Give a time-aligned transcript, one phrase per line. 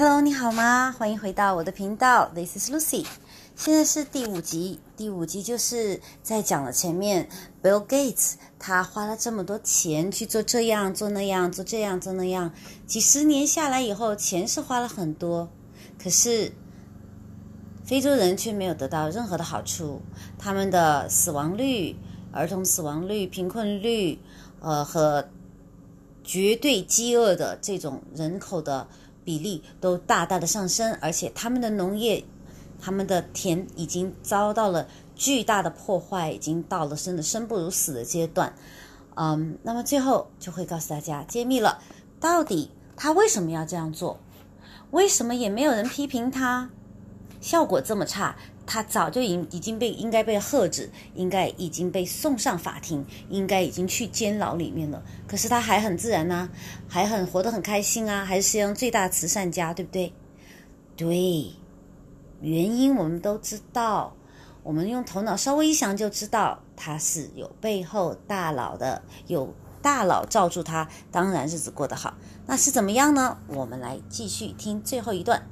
[0.00, 0.94] Hello，你好吗？
[0.98, 3.04] 欢迎回到我的频道，This is Lucy。
[3.54, 7.28] 现在是第五集，第五集就是在讲了前面
[7.62, 12.54] Bill Gates，他花了这么多钱去做这样做那样做这样做那样，
[12.86, 15.50] 几十年下来以后，钱是花了很多，
[16.02, 16.50] 可是
[17.84, 20.00] 非洲人却没有得到任何的好处，
[20.38, 21.94] 他们的死亡率、
[22.32, 24.18] 儿童死亡率、贫困率，
[24.60, 25.28] 呃和
[26.24, 28.88] 绝对饥饿的这种人口的
[29.24, 32.24] 比例都大大的上升，而且他们的农业。
[32.82, 38.54] 他们的田已经遭到了巨大的破坏，已经到了生的生不如死的阶段。
[39.16, 41.82] 嗯，那么最后就会告诉大家，揭秘了
[42.18, 44.18] 到底他为什么要这样做，
[44.92, 46.70] 为什么也没有人批评他，
[47.40, 48.36] 效果这么差，
[48.66, 55.02] 他早就已已经被应该被喝止，应该已经被送上法庭，应该已经去监牢里面了。
[55.26, 56.48] 可是他还很自然呐，
[56.86, 60.12] 还很活得很开心啊，还是世界上最大慈善家，对不对？
[60.96, 61.52] 对。
[62.42, 64.16] 原因我们都知道，
[64.62, 72.14] 我们用头脑稍微一想就知道，他是有背后大佬的，有大佬罩住他，当然日子过得好。
[72.46, 73.36] 那是怎么样呢？
[73.48, 75.46] 我们来继续听最后一段。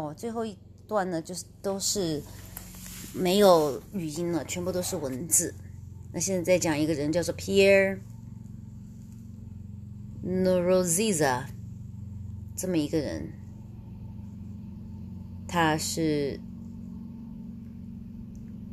[0.00, 0.56] 哦最后一
[0.86, 2.22] 段呢，就是都是
[3.14, 5.54] 没有语音了，全部都是文字。
[6.12, 7.98] 那现在再讲一个人，叫做 Pierre
[10.24, 11.44] Noroziza，
[12.56, 13.30] 这么一个人，
[15.46, 16.40] 他是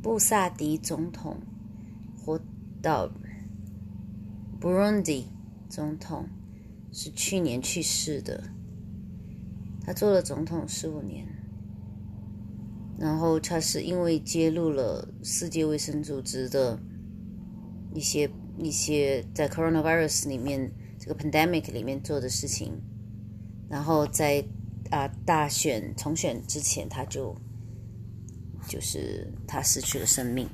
[0.02, 1.40] 布萨迪总统，
[2.16, 2.40] 活
[2.82, 3.10] 到
[4.60, 5.26] Burundi
[5.68, 6.28] 总统，
[6.90, 8.42] 是去年去世的。
[9.88, 11.26] 他做了总统十五年。
[12.98, 16.78] 然后他是因为揭露了世界卫生组织的
[17.94, 22.78] 一些一些在 coronavirus 里面这个 pandemic 里面做的事情，
[23.70, 24.44] 然后在
[24.90, 27.34] 啊大选重选之前，他就
[28.68, 30.46] 就是他失去了生命，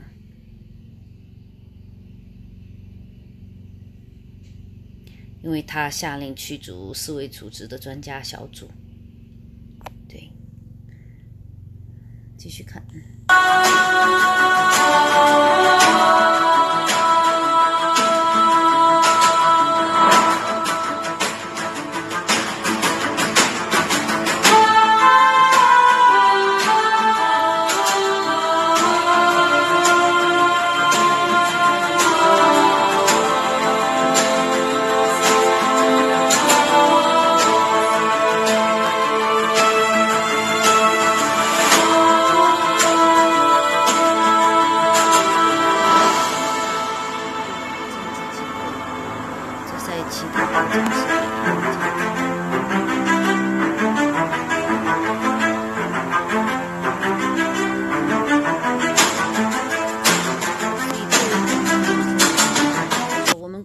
[5.43, 8.69] 因为他下令驱逐世卫组织的专家小组。
[12.44, 12.82] 继续看。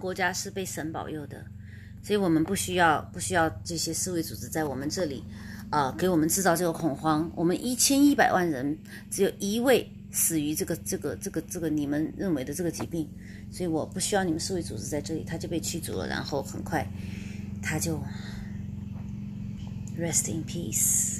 [0.09, 1.45] 国家是被神保佑的，
[2.01, 5.23] 所以我们不需要不需要这些世卫组织在我们这里，
[5.69, 7.31] 啊，给我们制造这个恐慌。
[7.35, 8.75] 我们一千一百万人，
[9.11, 13.07] 只有一位死于这个这个这个这个你们认为的这个疾病，
[13.51, 16.83] 所以我不需要你们世卫组织在这里，他就被驱逐了，然后很快
[17.61, 18.01] 他就
[19.95, 21.18] rest in peace。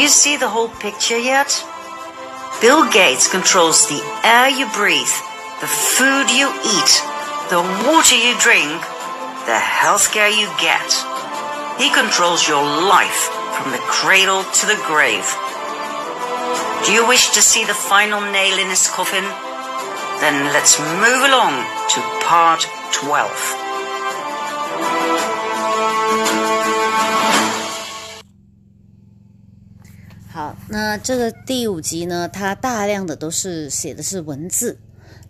[0.00, 1.52] You see the whole picture yet?
[2.60, 5.14] Bill Gates controls the air you breathe,
[5.60, 6.92] the food you eat,
[7.52, 8.80] the water you drink,
[9.44, 10.88] the healthcare you get.
[11.76, 13.28] He controls your life
[13.60, 15.28] from the cradle to the grave.
[16.86, 19.24] Do you wish to see the final nail in his coffin?
[20.20, 21.60] Then let's move along
[21.92, 23.69] to part 12.
[30.32, 34.78] 好，那这个第五集呢，它大量的都是写的是文字，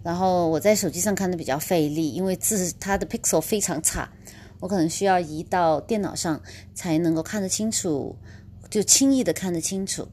[0.02, 4.10] 然后我在手机上看的比较费力，因为字它的 pixel 非常差，
[4.60, 6.38] 我可能需要移到电脑上
[6.74, 8.14] 才能够看得清楚，
[8.68, 10.06] 就轻易的看得清楚。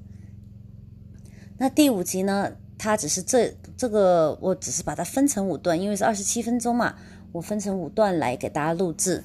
[1.58, 6.96] 那第五集呢，它只是这这个，我只是把它分成五段，因为是二十七分钟嘛，
[7.34, 9.22] 我分成五段来给大家录制。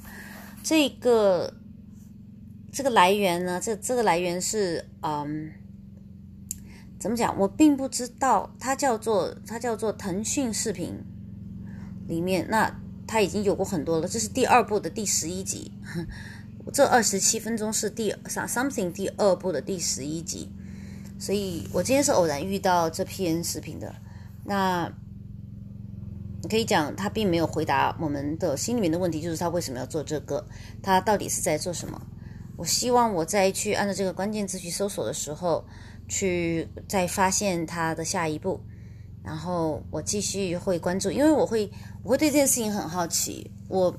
[0.65, 1.55] 这个
[2.73, 5.53] 这个来源呢，这这个来源是嗯。
[6.99, 7.37] 怎么讲？
[7.37, 10.95] 我并不知道，它叫做它叫做腾讯视频
[12.07, 14.07] 里面，那它已经有过很多了。
[14.07, 15.73] 这是第二部的第十一集，
[16.73, 20.49] 这二十七分钟是第 something 第二部的第十一集，
[21.19, 23.93] 所以我今天是偶然遇到这篇视频的。
[24.45, 24.89] 那
[26.41, 30.47] 你可以讲，他并没有回答我们的心里面的问题，就是他为什么要做这个，
[30.81, 32.01] 他到底是在做什么？
[32.57, 35.65] 我希望我再去按照这个关键字去搜索的时候。
[36.09, 38.61] 去再发现它的下一步，
[39.23, 41.71] 然后我继续会关注，因为我会
[42.03, 43.95] 我会对这件事情很好奇，我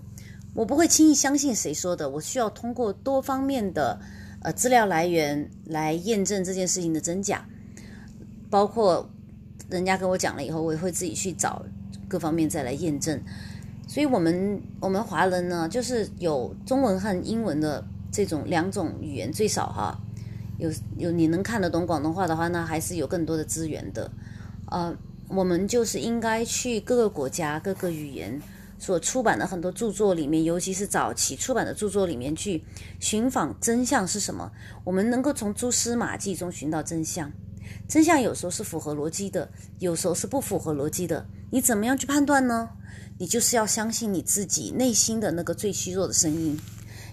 [0.54, 4.00] 我不会轻易相信谁说的，我需要通过多方面的
[4.44, 7.44] 呃资料来源来验证这件事情的真假，
[8.48, 9.10] 包括
[9.70, 11.66] 人家跟我讲了以后，我也会自己去找
[12.08, 13.20] 各方面再来验证。
[13.88, 17.84] 所以，我们我们华人呢，就是有中文和英文的
[18.14, 20.00] 这种两种语言最少哈。
[20.60, 24.10] 有有你能看得懂广东话的话，那还是有更多的资源的。
[24.68, 24.96] 呃，
[25.28, 28.40] 我们就是应该去各个国家、各个语言
[28.78, 32.64] 所出版的很多著作里面，尤其是早期出版的著作里面去
[33.00, 34.52] 寻访真相是什么。
[34.84, 37.32] 我们能够从蛛丝马迹中寻到真相。
[37.88, 41.26] 真相有时候是符合逻辑的，有时候是不符合逻辑的。
[41.50, 42.70] 你怎么样去判断呢？
[43.18, 46.60] 你就是要相信你自己内心的那个最虚弱的声音。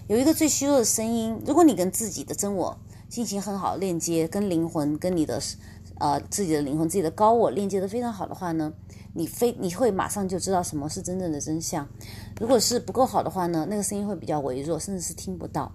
[0.07, 2.77] 有一个最虚弱的声音，如果你跟自己的真我。
[3.11, 5.37] 进行很好的链接，跟灵魂，跟你的，
[5.99, 8.71] 呃，自己的灵魂，自己的高我链接的非常好的话呢，
[9.13, 11.85] 你非你会马上就知道什么是真正的真相。
[12.39, 15.69] 如果是不够好的话呢，那个声音会比较微弱，甚至是听不到，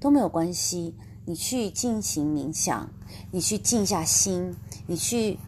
[0.00, 0.94] 都没有关系。
[1.26, 2.88] 你去进行冥想，
[3.30, 4.56] 你去静下心，
[4.86, 5.38] 你去，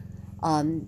[0.42, 0.82] 嗯，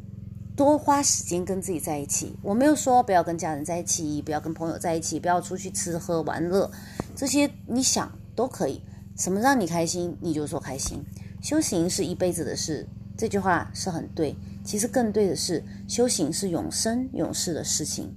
[0.55, 2.37] 多花时间跟自己在一起。
[2.43, 6.71] 我没有说不要跟家人在一起，不要跟朋友在一起，不要出去吃喝玩乐，
[7.17, 8.83] 这些你想都可以。
[9.17, 11.05] 什么让你开心，你就说开心。
[11.43, 14.37] 修行是一辈子的事，这句话是很对。
[14.65, 18.15] 其实更对的是，修行是永生永世的事情。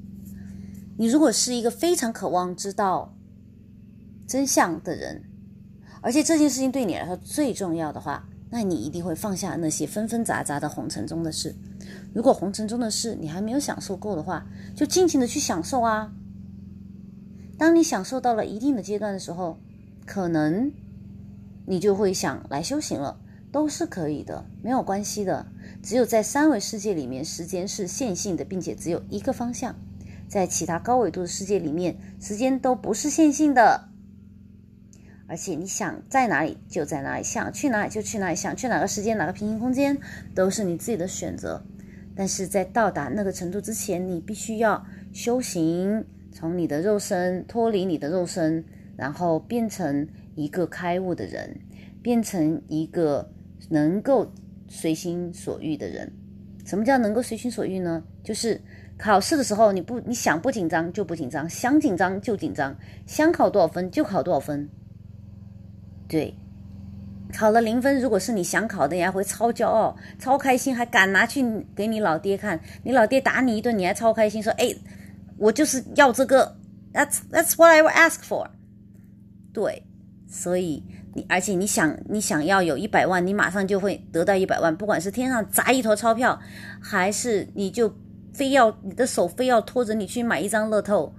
[0.97, 3.13] 你如果是一个非常渴望知道
[4.27, 5.23] 真相的人，
[6.01, 11.55] 而且这件事情对你来说最重要的话，那你一定会放下那些纷纷杂杂的红尘中的事。
[12.15, 16.13] 如果红尘中的事你还没有享受够的话，就尽情的去享受啊。
[17.57, 19.59] 当你享受到了一定的阶段的时候，
[20.05, 20.71] 可能
[21.65, 23.19] 你就会想来修行了，
[23.51, 25.45] 都是可以的，没有关系的。
[25.83, 29.73] 只有在三维世界里面，时间是线性的，并且只有一个方向；
[30.29, 33.89] 在其他高维度的世界里面，时间都不是线性的。
[35.27, 39.99] 而且你想在哪里就在哪里，想去哪里就去哪里，想去哪个时间、哪个平行空间，
[40.33, 41.65] 都是你自己的选择。
[42.15, 48.63] 但是在到达那个程度之前，你必须要修行，从你的肉身脱离你的肉身，
[48.95, 51.59] 然后变成一个开悟的人，
[52.01, 53.29] 变成一个
[53.69, 54.31] 能够
[54.67, 56.11] 随心所欲的人。
[56.65, 58.03] 什么叫能够随心所欲呢？
[58.23, 58.59] 就是
[58.97, 64.67] 考试的时候，你不你想不紧张就不紧张，想紧张就紧张，想考多少分就考多少分。
[66.07, 66.33] 对，
[67.35, 71.43] 考了零分，如果是你想考的，你还会超骄傲、超开心，还敢拿去
[71.75, 72.59] 给你老爹看。
[72.83, 74.73] 你老爹打你一顿，你还超开心，说：“哎，
[75.37, 76.55] 我就是要这个
[76.93, 78.47] ，That's That's what I will ask for。”
[79.53, 79.83] 对，
[80.27, 86.39] 所以你而且你想你想要有一百万，你马上就会得到一百万，不管是天上砸一坨钞票，
[86.81, 87.93] 还是你就
[88.33, 91.13] 非要你的手非要拖着你去买一张乐透。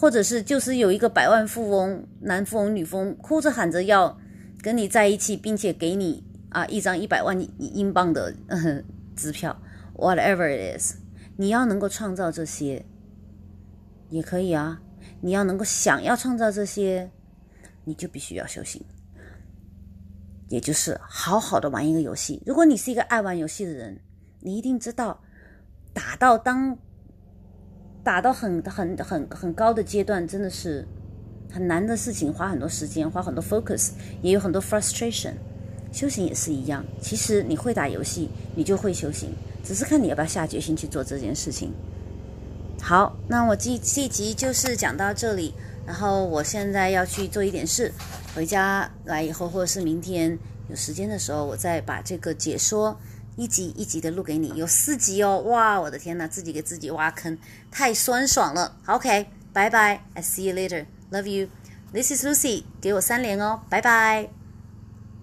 [0.00, 4.16] 或者是就是有一个百万富翁，男富翁、女富翁，哭着喊着要
[4.62, 8.34] 跟你在一起，并且给你啊一张一百万英镑的
[9.16, 9.56] 支票
[9.94, 10.96] ，whatever it is，
[11.36, 12.84] 你要能够创造这些，
[14.10, 14.80] 也可以啊。
[15.20, 17.10] 你要能够想要创造这些，
[17.84, 18.82] 你就必须要修行，
[20.48, 22.42] 也就是好好的玩一个游戏。
[22.46, 23.98] 如果你是一个爱玩游戏的人，
[24.40, 25.20] 你一定知道
[25.92, 26.76] 打到当。
[28.04, 30.86] 打到很很很很高的阶段，真的是
[31.50, 33.90] 很难的事情，花很多时间，花很多 focus，
[34.22, 35.32] 也有很多 frustration。
[35.92, 39.30] 修行也是一样，其实你会打游戏，你就会修行，
[39.64, 41.72] 只是看你要不要下决心去做这件事情。
[42.80, 45.54] 好，那我这这集就是讲到这里，
[45.86, 47.92] 然后我现在要去做一点事，
[48.34, 50.38] 回家来以后，或者是明天
[50.68, 52.98] 有时间的时候，我再把这个解说。
[53.36, 55.38] 一集一集的录给你，有四集哦！
[55.42, 57.38] 哇，我的天哪，自己给自己挖坑，
[57.70, 58.76] 太酸爽了。
[58.86, 64.37] OK，拜拜，I see you later Love you，this is Lucy，给我三连哦，拜拜。